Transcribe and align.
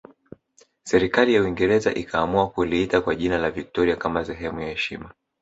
Serikali 0.83 1.33
ya 1.33 1.41
Uingereza 1.43 1.93
ikaamua 1.93 2.49
kuliita 2.49 3.01
kwa 3.01 3.15
jina 3.15 3.37
la 3.37 3.51
Victoria 3.51 3.95
kama 3.95 4.25
sehemu 4.25 4.59
ya 4.61 4.67
heshima 4.69 5.11